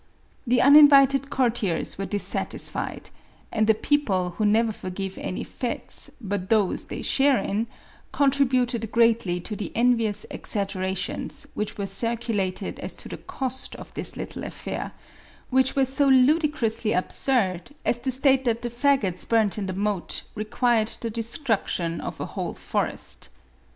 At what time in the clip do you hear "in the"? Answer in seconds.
19.59-19.71